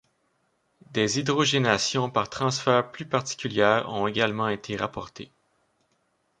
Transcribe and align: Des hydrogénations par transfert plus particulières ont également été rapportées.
Des 0.93 1.19
hydrogénations 1.19 2.09
par 2.09 2.27
transfert 2.27 2.89
plus 2.91 3.05
particulières 3.05 3.87
ont 3.87 4.07
également 4.07 4.49
été 4.49 4.75
rapportées. 4.75 5.31